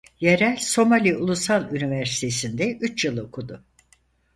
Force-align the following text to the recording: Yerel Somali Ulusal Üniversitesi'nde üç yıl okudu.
Yerel 0.19 0.57
Somali 0.59 1.17
Ulusal 1.17 1.69
Üniversitesi'nde 1.71 2.71
üç 2.77 3.05
yıl 3.05 3.17
okudu. 3.17 3.63